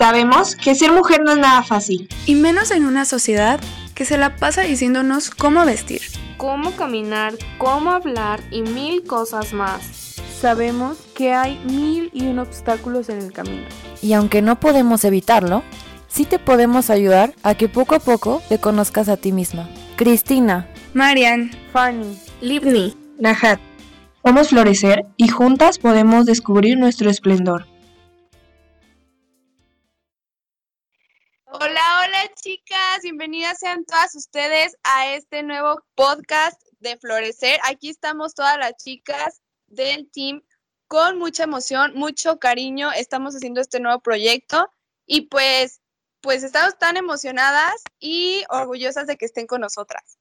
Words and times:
Sabemos 0.00 0.56
que 0.56 0.74
ser 0.74 0.92
mujer 0.92 1.20
no 1.22 1.32
es 1.32 1.36
nada 1.36 1.62
fácil. 1.62 2.08
Y 2.24 2.34
menos 2.34 2.70
en 2.70 2.86
una 2.86 3.04
sociedad 3.04 3.60
que 3.94 4.06
se 4.06 4.16
la 4.16 4.34
pasa 4.34 4.62
diciéndonos 4.62 5.28
cómo 5.28 5.66
vestir, 5.66 6.00
cómo 6.38 6.70
caminar, 6.70 7.34
cómo 7.58 7.90
hablar 7.90 8.40
y 8.50 8.62
mil 8.62 9.04
cosas 9.04 9.52
más. 9.52 10.16
Sabemos 10.40 10.96
que 11.14 11.34
hay 11.34 11.62
mil 11.66 12.08
y 12.14 12.28
un 12.28 12.38
obstáculos 12.38 13.10
en 13.10 13.18
el 13.18 13.30
camino. 13.30 13.66
Y 14.00 14.14
aunque 14.14 14.40
no 14.40 14.58
podemos 14.58 15.04
evitarlo, 15.04 15.62
sí 16.08 16.24
te 16.24 16.38
podemos 16.38 16.88
ayudar 16.88 17.34
a 17.42 17.54
que 17.54 17.68
poco 17.68 17.94
a 17.94 18.00
poco 18.00 18.40
te 18.48 18.56
conozcas 18.56 19.10
a 19.10 19.18
ti 19.18 19.32
misma. 19.32 19.68
Cristina, 19.96 20.66
Marian, 20.94 21.50
Fanny, 21.74 22.18
Livni, 22.40 22.96
Najat. 23.18 23.60
Vamos 24.24 24.46
a 24.46 24.48
florecer 24.48 25.04
y 25.18 25.28
juntas 25.28 25.78
podemos 25.78 26.24
descubrir 26.24 26.78
nuestro 26.78 27.10
esplendor. 27.10 27.66
Chicas, 32.42 33.02
bienvenidas 33.02 33.58
sean 33.58 33.84
todas 33.84 34.14
ustedes 34.14 34.74
a 34.82 35.12
este 35.12 35.42
nuevo 35.42 35.84
podcast 35.94 36.58
de 36.78 36.96
Florecer. 36.96 37.60
Aquí 37.68 37.90
estamos 37.90 38.34
todas 38.34 38.56
las 38.56 38.76
chicas 38.76 39.42
del 39.66 40.10
team 40.10 40.40
con 40.88 41.18
mucha 41.18 41.44
emoción, 41.44 41.92
mucho 41.94 42.38
cariño. 42.38 42.92
Estamos 42.92 43.36
haciendo 43.36 43.60
este 43.60 43.78
nuevo 43.78 44.00
proyecto 44.00 44.70
y 45.04 45.22
pues, 45.22 45.82
pues 46.22 46.42
estamos 46.42 46.78
tan 46.78 46.96
emocionadas 46.96 47.82
y 47.98 48.44
orgullosas 48.48 49.06
de 49.06 49.18
que 49.18 49.26
estén 49.26 49.46
con 49.46 49.60
nosotras. 49.60 50.18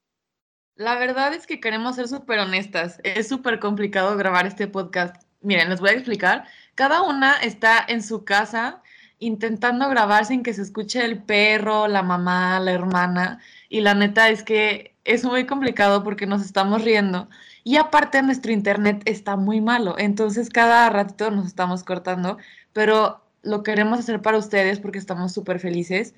La 0.75 0.99
verdad 0.99 1.33
es 1.33 1.47
que 1.47 1.61
queremos 1.61 1.95
ser 1.95 2.09
súper 2.09 2.39
honestas. 2.39 2.99
Es 3.03 3.29
súper 3.29 3.61
complicado 3.61 4.17
grabar 4.17 4.45
este 4.45 4.67
podcast. 4.67 5.15
Miren, 5.39 5.69
les 5.69 5.79
voy 5.79 5.91
a 5.91 5.93
explicar. 5.93 6.45
Cada 6.75 7.01
una 7.01 7.37
está 7.37 7.85
en 7.87 8.03
su 8.03 8.25
casa 8.25 8.83
intentando 9.19 9.89
grabar 9.89 10.25
sin 10.25 10.43
que 10.43 10.53
se 10.53 10.61
escuche 10.61 11.03
el 11.03 11.21
perro, 11.21 11.87
la 11.87 12.03
mamá, 12.03 12.59
la 12.59 12.71
hermana. 12.71 13.39
Y 13.69 13.81
la 13.81 13.93
neta 13.93 14.29
es 14.29 14.43
que 14.43 14.95
es 15.05 15.25
muy 15.25 15.45
complicado 15.45 16.03
porque 16.03 16.25
nos 16.25 16.43
estamos 16.43 16.83
riendo. 16.83 17.29
Y 17.63 17.77
aparte 17.77 18.21
nuestro 18.21 18.51
internet 18.51 19.01
está 19.05 19.35
muy 19.35 19.61
malo. 19.61 19.95
Entonces 19.97 20.49
cada 20.49 20.89
ratito 20.89 21.31
nos 21.31 21.45
estamos 21.47 21.83
cortando. 21.83 22.37
Pero 22.73 23.21
lo 23.43 23.63
queremos 23.63 23.99
hacer 23.99 24.21
para 24.21 24.37
ustedes 24.37 24.79
porque 24.79 24.99
estamos 24.99 25.33
súper 25.33 25.59
felices. 25.59 26.15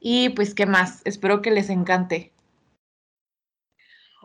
Y 0.00 0.30
pues, 0.30 0.54
¿qué 0.54 0.66
más? 0.66 1.02
Espero 1.04 1.42
que 1.42 1.50
les 1.50 1.70
encante. 1.70 2.33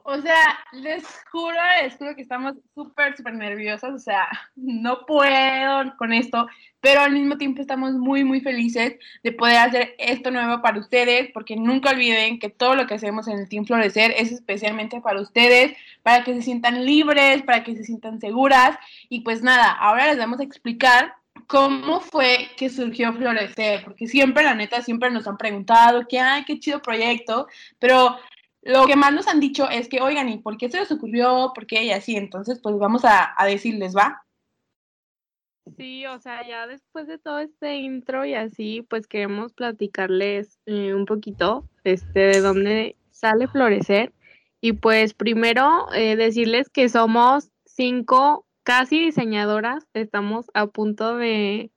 O 0.03 0.21
sea, 0.21 0.59
les 0.73 1.03
juro, 1.31 1.57
les 1.81 1.95
juro 1.95 2.15
que 2.15 2.21
estamos 2.21 2.55
súper, 2.73 3.15
súper 3.15 3.33
nerviosas. 3.33 3.93
O 3.93 3.99
sea, 3.99 4.27
no 4.55 5.05
puedo 5.05 5.95
con 5.97 6.13
esto, 6.13 6.47
pero 6.81 7.01
al 7.01 7.11
mismo 7.11 7.37
tiempo 7.37 7.61
estamos 7.61 7.93
muy, 7.93 8.23
muy 8.23 8.41
felices 8.41 8.95
de 9.23 9.31
poder 9.31 9.57
hacer 9.57 9.95
esto 9.97 10.31
nuevo 10.31 10.61
para 10.61 10.79
ustedes, 10.79 11.29
porque 11.33 11.55
nunca 11.55 11.91
olviden 11.91 12.39
que 12.39 12.49
todo 12.49 12.75
lo 12.75 12.87
que 12.87 12.95
hacemos 12.95 13.27
en 13.27 13.39
el 13.39 13.49
Team 13.49 13.65
Florecer 13.65 14.13
es 14.17 14.31
especialmente 14.31 15.01
para 15.01 15.21
ustedes, 15.21 15.75
para 16.03 16.23
que 16.23 16.33
se 16.33 16.41
sientan 16.41 16.85
libres, 16.85 17.43
para 17.43 17.63
que 17.63 17.75
se 17.75 17.83
sientan 17.83 18.19
seguras. 18.19 18.77
Y 19.09 19.21
pues 19.21 19.41
nada, 19.41 19.71
ahora 19.71 20.07
les 20.07 20.17
vamos 20.17 20.39
a 20.39 20.43
explicar 20.43 21.13
cómo 21.47 21.99
fue 21.99 22.49
que 22.57 22.69
surgió 22.69 23.11
Florecer, 23.13 23.83
porque 23.83 24.07
siempre, 24.07 24.43
la 24.43 24.53
neta, 24.53 24.81
siempre 24.81 25.09
nos 25.09 25.27
han 25.27 25.37
preguntado 25.37 26.07
que, 26.07 26.19
ay, 26.19 26.43
qué 26.45 26.59
chido 26.59 26.81
proyecto, 26.81 27.47
pero 27.79 28.17
lo 28.61 28.85
que 28.87 28.95
más 28.95 29.13
nos 29.13 29.27
han 29.27 29.39
dicho 29.39 29.69
es 29.69 29.87
que, 29.87 30.01
oigan, 30.01 30.29
¿y 30.29 30.37
por 30.37 30.57
qué 30.57 30.69
se 30.69 30.79
les 30.79 30.91
ocurrió? 30.91 31.51
¿Por 31.55 31.65
qué? 31.65 31.83
Y 31.83 31.91
así, 31.91 32.15
entonces, 32.15 32.59
pues 32.61 32.77
vamos 32.77 33.03
a, 33.05 33.33
decirles, 33.45 33.95
¿va? 33.95 34.23
Sí, 35.77 36.05
o 36.07 36.19
sea, 36.19 36.45
ya 36.47 36.67
después 36.67 37.07
de 37.07 37.19
todo 37.19 37.39
este 37.39 37.77
intro 37.77 38.25
y 38.25 38.33
así, 38.33 38.81
pues 38.89 39.07
queremos 39.07 39.53
platicarles 39.53 40.59
eh, 40.65 40.93
un 40.93 41.05
poquito 41.05 41.63
este, 41.83 42.19
de 42.19 42.41
dónde 42.41 42.95
sale 43.11 43.47
Florecer. 43.47 44.13
Y 44.61 44.73
pues 44.73 45.13
primero 45.13 45.87
eh, 45.93 46.15
decirles 46.17 46.69
que 46.69 46.89
somos 46.89 47.51
cinco 47.65 48.45
casi 48.63 48.99
diseñadoras, 48.99 49.87
estamos 49.93 50.47
a 50.53 50.67
punto 50.67 51.15
de, 51.15 51.71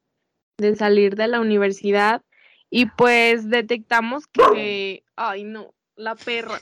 de 0.59 0.75
salir 0.75 1.15
de 1.15 1.29
la 1.29 1.41
universidad 1.41 2.23
y 2.71 2.87
pues 2.87 3.49
detectamos 3.49 4.27
que, 4.27 5.05
ay 5.17 5.45
no, 5.45 5.75
la 5.97 6.17
perra. 6.17 6.59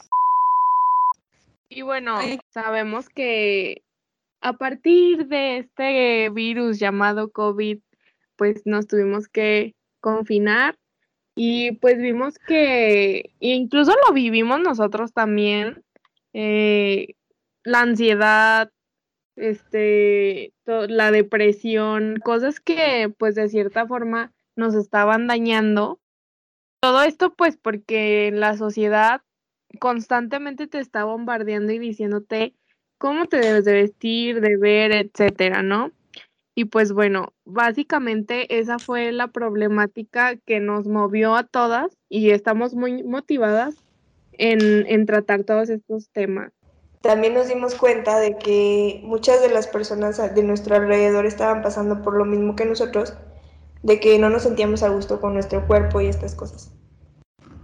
Y 1.73 1.83
bueno, 1.83 2.19
sabemos 2.49 3.09
que 3.09 3.85
a 4.41 4.55
partir 4.55 5.29
de 5.29 5.59
este 5.59 6.29
virus 6.31 6.81
llamado 6.81 7.31
COVID, 7.31 7.79
pues 8.35 8.63
nos 8.65 8.89
tuvimos 8.89 9.29
que 9.29 9.77
confinar 10.01 10.77
y 11.37 11.73
pues 11.73 11.99
vimos 11.99 12.39
que 12.41 13.37
incluso 13.39 13.93
lo 14.05 14.13
vivimos 14.13 14.59
nosotros 14.59 15.13
también, 15.13 15.85
eh, 16.33 17.15
la 17.63 17.83
ansiedad, 17.83 18.73
este, 19.37 20.53
la 20.67 21.13
depresión, 21.13 22.17
cosas 22.17 22.59
que 22.59 23.15
pues 23.17 23.37
de 23.37 23.49
cierta 23.49 23.87
forma 23.87 24.33
nos 24.57 24.75
estaban 24.75 25.29
dañando. 25.29 26.01
Todo 26.81 27.03
esto 27.03 27.33
pues 27.33 27.57
porque 27.57 28.33
la 28.33 28.57
sociedad 28.57 29.23
constantemente 29.79 30.67
te 30.67 30.79
está 30.79 31.05
bombardeando 31.05 31.73
y 31.73 31.79
diciéndote 31.79 32.55
cómo 32.99 33.27
te 33.27 33.39
debes 33.39 33.65
de 33.65 33.73
vestir, 33.75 34.41
de 34.41 34.57
ver, 34.57 34.93
etcétera, 34.93 35.63
¿no? 35.63 35.93
Y 36.55 36.67
pues 36.67 36.93
bueno, 36.93 37.33
básicamente 37.45 38.59
esa 38.59 38.79
fue 38.79 39.13
la 39.13 39.29
problemática 39.29 40.37
que 40.37 40.61
nos 40.61 40.87
movió 40.87 41.37
a 41.37 41.45
todas 41.45 41.97
y 42.09 42.31
estamos 42.31 42.75
muy 42.75 43.03
motivadas 43.03 43.77
en, 44.33 44.87
en 44.87 45.07
tratar 45.07 45.45
todos 45.45 45.71
estos 45.71 46.11
temas. 46.11 46.53
También 47.01 47.33
nos 47.33 47.49
dimos 47.49 47.75
cuenta 47.77 48.19
de 48.19 48.37
que 48.37 49.01
muchas 49.05 49.41
de 49.41 49.49
las 49.49 49.69
personas 49.69 50.35
de 50.35 50.43
nuestro 50.43 50.77
alrededor 50.77 51.25
estaban 51.25 51.63
pasando 51.63 52.03
por 52.03 52.17
lo 52.17 52.27
mismo 52.27 52.57
que 52.57 52.67
nosotros 52.67 53.15
de 53.83 54.01
que 54.01 54.19
no 54.19 54.29
nos 54.29 54.43
sentíamos 54.43 54.83
a 54.83 54.89
gusto 54.89 55.21
con 55.21 55.35
nuestro 55.35 55.67
cuerpo 55.67 56.01
y 56.01 56.07
estas 56.09 56.35
cosas. 56.35 56.73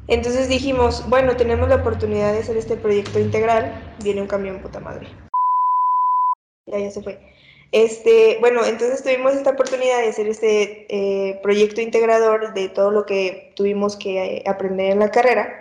Entonces 0.09 0.49
dijimos, 0.49 1.09
bueno, 1.09 1.37
tenemos 1.37 1.69
la 1.69 1.77
oportunidad 1.77 2.33
de 2.33 2.41
hacer 2.41 2.57
este 2.57 2.77
proyecto 2.77 3.19
integral, 3.19 3.73
viene 4.03 4.23
un 4.23 4.29
camión 4.29 4.61
puta 4.61 4.79
madre. 4.79 5.09
Ya, 6.67 6.79
ya 6.79 6.91
se 6.91 7.03
fue. 7.03 7.21
Este, 7.73 8.39
bueno, 8.41 8.65
entonces 8.65 9.03
tuvimos 9.03 9.35
esta 9.35 9.51
oportunidad 9.51 9.99
de 9.99 10.09
hacer 10.09 10.29
este 10.29 10.87
eh, 10.89 11.41
proyecto 11.43 11.81
integrador 11.81 12.55
de 12.55 12.69
todo 12.69 12.91
lo 12.93 13.05
que 13.05 13.53
tuvimos 13.57 13.97
que 13.97 14.37
eh, 14.37 14.45
aprender 14.47 14.93
en 14.93 15.01
la 15.01 15.11
carrera 15.11 15.53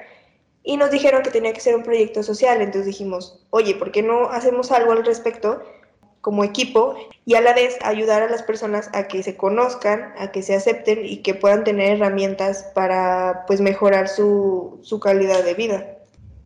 y 0.64 0.78
nos 0.78 0.92
dijeron 0.92 1.24
que 1.24 1.32
tenía 1.32 1.54
que 1.54 1.60
ser 1.60 1.76
un 1.76 1.84
proyecto 1.84 2.24
social, 2.24 2.62
entonces 2.62 2.86
dijimos, 2.86 3.46
oye, 3.52 3.76
¿por 3.76 3.92
qué 3.92 4.02
no 4.02 4.30
hacemos 4.30 4.72
algo 4.72 4.92
al 4.92 5.06
respecto 5.06 5.64
como 6.26 6.44
equipo 6.44 6.98
y 7.24 7.36
a 7.36 7.42
la 7.42 7.54
vez 7.54 7.78
ayudar 7.84 8.24
a 8.24 8.30
las 8.32 8.42
personas 8.42 8.90
a 8.94 9.08
que 9.08 9.22
se 9.22 9.38
conozcan, 9.38 10.12
a 10.18 10.32
que 10.32 10.42
se 10.42 10.56
acepten 10.56 11.06
y 11.06 11.18
que 11.18 11.36
puedan 11.36 11.64
tener 11.64 11.98
herramientas 11.98 12.66
para 12.74 13.44
pues 13.46 13.62
mejorar 13.62 14.08
su, 14.08 14.80
su 14.82 15.00
calidad 15.00 15.44
de 15.44 15.54
vida. 15.54 15.86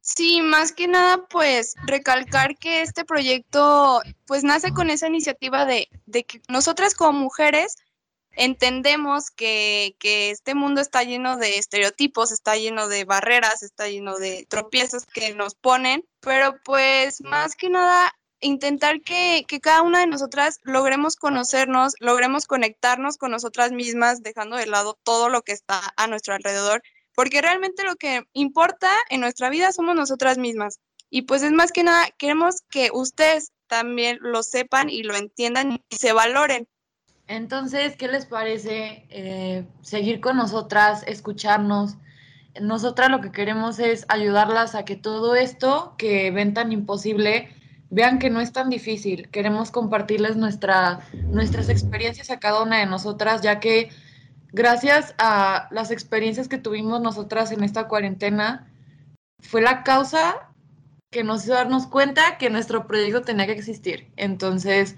Sí, 0.02 0.42
más 0.42 0.74
que 0.74 0.90
nada, 0.90 1.26
pues 1.30 1.76
recalcar 1.86 2.58
que 2.58 2.82
este 2.82 3.06
proyecto 3.06 4.02
pues 4.28 4.44
nace 4.44 4.74
con 4.74 4.90
esa 4.90 5.08
iniciativa 5.08 5.66
de, 5.66 5.88
de 6.08 6.26
que 6.26 6.42
nosotras 6.50 6.94
como 6.94 7.18
mujeres 7.18 7.78
entendemos 8.32 9.32
que, 9.32 9.96
que, 9.98 10.32
este 10.32 10.56
mundo 10.56 10.82
está 10.82 11.04
lleno 11.04 11.38
de 11.38 11.58
estereotipos, 11.58 12.34
está 12.34 12.58
lleno 12.58 12.90
de 12.90 13.06
barreras, 13.06 13.64
está 13.64 13.88
lleno 13.88 14.18
de 14.18 14.46
tropiezos 14.50 15.06
que 15.06 15.34
nos 15.34 15.56
ponen, 15.56 16.04
pero 16.20 16.58
pues 16.66 17.22
más 17.22 17.56
que 17.56 17.70
nada 17.70 18.14
intentar 18.42 19.02
que, 19.02 19.46
cada 19.62 19.82
una 19.82 20.00
de 20.00 20.08
nosotras 20.08 20.60
logremos 20.64 21.16
conocernos, 21.16 21.94
logremos 22.00 22.48
conectarnos 22.48 23.18
con 23.18 23.32
nosotras 23.32 23.72
mismas, 23.72 24.22
dejando 24.24 24.56
de 24.56 24.66
lado 24.66 24.98
todo 25.04 25.30
lo 25.30 25.42
que 25.42 25.52
está 25.52 25.82
a 25.98 26.08
nuestro 26.08 26.34
alrededor, 26.34 26.82
porque 27.16 27.42
realmente 27.42 27.84
lo 27.84 27.96
que 27.96 28.24
importa 28.34 28.92
en 29.10 29.22
nuestra 29.22 29.50
vida 29.50 29.72
somos 29.72 29.96
nosotras 29.96 30.38
mismas. 30.38 30.80
Y 31.10 31.24
pues 31.24 31.42
es 31.44 31.52
más 31.52 31.72
que 31.72 31.84
nada, 31.84 32.08
queremos 32.18 32.62
que 32.70 32.90
ustedes 32.94 33.52
también 33.68 34.18
lo 34.22 34.44
sepan 34.44 34.90
y 34.90 35.04
lo 35.04 35.16
entiendan 35.16 35.82
y 35.90 35.96
se 35.96 36.14
valoren. 36.14 36.68
Entonces, 37.28 37.96
¿qué 37.96 38.08
les 38.08 38.26
parece 38.26 39.06
eh, 39.10 39.66
seguir 39.82 40.20
con 40.20 40.38
nosotras, 40.38 41.04
escucharnos? 41.06 41.96
Nosotras 42.60 43.12
lo 43.12 43.22
que 43.22 43.32
queremos 43.32 43.78
es 43.78 44.06
ayudarlas 44.10 44.74
a 44.74 44.84
que 44.84 44.96
todo 44.96 45.36
esto 45.36 45.94
que 45.98 46.32
ven 46.32 46.56
tan 46.56 46.72
imposible, 46.72 47.56
vean 47.90 48.20
que 48.20 48.30
no 48.30 48.42
es 48.42 48.52
tan 48.52 48.70
difícil. 48.70 49.30
Queremos 49.30 49.72
compartirles 49.72 50.36
nuestra, 50.36 51.02
nuestras 51.28 51.70
experiencias 51.70 52.30
a 52.30 52.40
cada 52.40 52.64
una 52.64 52.80
de 52.80 52.86
nosotras, 52.86 53.42
ya 53.42 53.60
que 53.60 53.90
gracias 54.52 55.16
a 55.18 55.68
las 55.72 55.92
experiencias 55.92 56.48
que 56.48 56.58
tuvimos 56.58 57.02
nosotras 57.02 57.52
en 57.52 57.64
esta 57.64 57.88
cuarentena, 57.88 58.72
fue 59.40 59.62
la 59.62 59.84
causa 59.84 60.50
que 61.12 61.24
nos 61.24 61.44
hizo 61.44 61.54
darnos 61.54 61.88
cuenta 61.88 62.38
que 62.38 62.50
nuestro 62.50 62.86
proyecto 62.86 63.22
tenía 63.22 63.48
que 63.48 63.54
existir. 63.54 64.12
Entonces, 64.16 64.96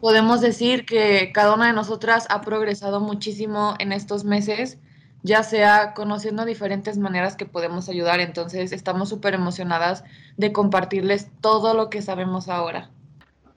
podemos 0.00 0.40
decir 0.40 0.84
que 0.84 1.30
cada 1.32 1.54
una 1.54 1.68
de 1.68 1.72
nosotras 1.72 2.26
ha 2.30 2.40
progresado 2.40 3.00
muchísimo 3.00 3.74
en 3.78 3.92
estos 3.92 4.24
meses, 4.24 4.78
ya 5.22 5.42
sea 5.42 5.94
conociendo 5.94 6.44
diferentes 6.44 6.98
maneras 6.98 7.36
que 7.36 7.46
podemos 7.46 7.88
ayudar. 7.88 8.20
Entonces, 8.20 8.72
estamos 8.72 9.08
súper 9.08 9.34
emocionadas 9.34 10.04
de 10.36 10.52
compartirles 10.52 11.30
todo 11.40 11.74
lo 11.74 11.90
que 11.90 12.02
sabemos 12.02 12.48
ahora. 12.48 12.90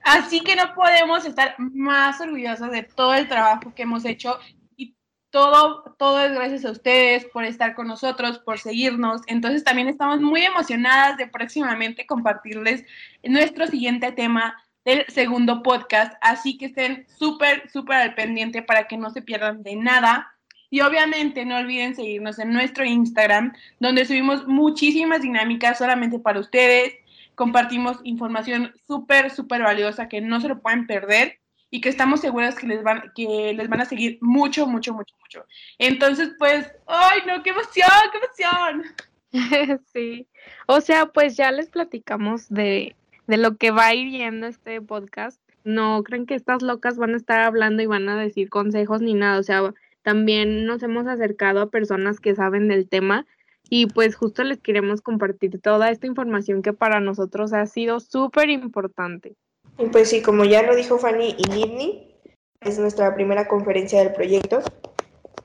Así 0.03 0.41
que 0.41 0.55
no 0.55 0.73
podemos 0.73 1.25
estar 1.25 1.55
más 1.59 2.19
orgullosas 2.21 2.71
de 2.71 2.83
todo 2.83 3.13
el 3.13 3.27
trabajo 3.27 3.73
que 3.75 3.83
hemos 3.83 4.03
hecho 4.05 4.39
y 4.75 4.95
todo, 5.29 5.95
todo 5.97 6.19
es 6.25 6.31
gracias 6.31 6.65
a 6.65 6.71
ustedes 6.71 7.25
por 7.25 7.45
estar 7.45 7.75
con 7.75 7.87
nosotros, 7.87 8.39
por 8.39 8.59
seguirnos. 8.59 9.21
Entonces 9.27 9.63
también 9.63 9.87
estamos 9.87 10.19
muy 10.19 10.41
emocionadas 10.41 11.17
de 11.17 11.27
próximamente 11.27 12.07
compartirles 12.07 12.83
nuestro 13.23 13.67
siguiente 13.67 14.11
tema 14.11 14.55
del 14.83 15.05
segundo 15.07 15.61
podcast. 15.61 16.13
Así 16.21 16.57
que 16.57 16.65
estén 16.65 17.05
súper, 17.07 17.69
súper 17.69 17.97
al 17.97 18.15
pendiente 18.15 18.63
para 18.63 18.87
que 18.87 18.97
no 18.97 19.11
se 19.11 19.21
pierdan 19.21 19.61
de 19.61 19.75
nada. 19.75 20.35
Y 20.71 20.81
obviamente 20.81 21.45
no 21.45 21.57
olviden 21.57 21.95
seguirnos 21.95 22.39
en 22.39 22.51
nuestro 22.51 22.83
Instagram, 22.83 23.53
donde 23.79 24.05
subimos 24.05 24.47
muchísimas 24.47 25.21
dinámicas 25.21 25.77
solamente 25.77 26.17
para 26.17 26.39
ustedes 26.39 26.95
compartimos 27.41 27.97
información 28.03 28.71
súper, 28.85 29.31
súper 29.31 29.63
valiosa 29.63 30.07
que 30.07 30.21
no 30.21 30.39
se 30.41 30.47
lo 30.47 30.61
pueden 30.61 30.85
perder 30.85 31.39
y 31.71 31.81
que 31.81 31.89
estamos 31.89 32.19
seguras 32.19 32.53
que 32.53 32.67
les 32.67 32.83
van, 32.83 33.11
que 33.15 33.53
les 33.55 33.67
van 33.67 33.81
a 33.81 33.85
seguir 33.85 34.19
mucho, 34.21 34.67
mucho, 34.67 34.93
mucho, 34.93 35.15
mucho. 35.19 35.45
Entonces, 35.79 36.31
pues, 36.37 36.71
¡ay, 36.85 37.21
no! 37.25 37.41
¡Qué 37.41 37.49
emoción! 37.49 37.89
¡Qué 38.11 38.17
emoción! 38.17 39.81
sí. 39.93 40.27
O 40.67 40.81
sea, 40.81 41.07
pues 41.07 41.35
ya 41.35 41.51
les 41.51 41.69
platicamos 41.69 42.49
de, 42.49 42.95
de 43.25 43.37
lo 43.37 43.55
que 43.55 43.71
va 43.71 43.87
a 43.87 43.95
ir 43.95 44.11
viendo 44.11 44.45
este 44.45 44.79
podcast. 44.79 45.41
No 45.63 46.03
creen 46.03 46.27
que 46.27 46.35
estas 46.35 46.61
locas 46.61 46.97
van 46.97 47.15
a 47.15 47.17
estar 47.17 47.39
hablando 47.39 47.81
y 47.81 47.87
van 47.87 48.07
a 48.07 48.19
decir 48.21 48.49
consejos 48.49 49.01
ni 49.01 49.13
nada. 49.13 49.39
O 49.39 49.43
sea, 49.43 49.73
también 50.03 50.65
nos 50.65 50.83
hemos 50.83 51.07
acercado 51.07 51.61
a 51.61 51.69
personas 51.69 52.19
que 52.19 52.35
saben 52.35 52.67
del 52.67 52.87
tema 52.87 53.25
y 53.69 53.87
pues 53.87 54.15
justo 54.15 54.43
les 54.43 54.59
queremos 54.59 55.01
compartir 55.01 55.61
toda 55.61 55.91
esta 55.91 56.07
información 56.07 56.61
que 56.61 56.73
para 56.73 56.99
nosotros 56.99 57.53
ha 57.53 57.65
sido 57.67 57.99
súper 57.99 58.49
importante. 58.49 59.35
Y 59.77 59.85
pues 59.85 60.09
sí, 60.09 60.21
como 60.21 60.43
ya 60.43 60.63
lo 60.63 60.75
dijo 60.75 60.97
Fanny 60.97 61.35
y 61.37 61.43
Nidni, 61.49 62.15
es 62.61 62.79
nuestra 62.79 63.15
primera 63.15 63.47
conferencia 63.47 63.99
del 63.99 64.13
proyecto 64.13 64.59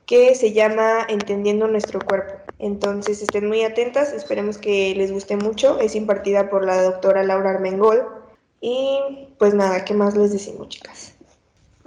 que 0.05 0.35
se 0.35 0.53
llama 0.53 1.05
Entendiendo 1.09 1.67
nuestro 1.67 1.99
cuerpo. 1.99 2.33
Entonces 2.59 3.21
estén 3.21 3.47
muy 3.47 3.63
atentas, 3.63 4.13
esperemos 4.13 4.57
que 4.57 4.93
les 4.95 5.11
guste 5.11 5.35
mucho. 5.35 5.79
Es 5.79 5.95
impartida 5.95 6.49
por 6.49 6.65
la 6.65 6.81
doctora 6.81 7.23
Laura 7.23 7.51
Armengol. 7.51 8.03
Y 8.61 8.99
pues 9.37 9.53
nada, 9.53 9.85
¿qué 9.85 9.93
más 9.93 10.15
les 10.15 10.31
decimos, 10.31 10.69
chicas? 10.69 11.16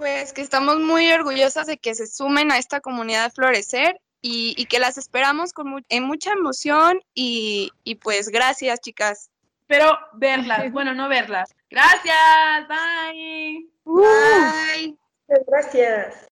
Pues 0.01 0.33
que 0.33 0.41
estamos 0.41 0.79
muy 0.79 1.11
orgullosas 1.11 1.67
de 1.67 1.77
que 1.77 1.93
se 1.93 2.07
sumen 2.07 2.51
a 2.51 2.57
esta 2.57 2.81
comunidad 2.81 3.31
Florecer 3.31 4.01
y, 4.19 4.65
que 4.65 4.79
las 4.79 4.97
esperamos 4.97 5.53
con 5.53 5.85
en 5.89 6.03
mucha 6.05 6.31
emoción 6.31 6.99
y, 7.13 7.69
y 7.83 7.93
pues 7.93 8.29
gracias, 8.29 8.81
chicas. 8.81 9.29
Pero 9.67 9.95
verlas, 10.13 10.71
bueno, 10.73 10.95
no 10.95 11.07
verlas. 11.07 11.53
Gracias, 11.69 12.67
bye. 12.67 13.69
Bye. 13.85 14.97
Gracias. 15.45 16.29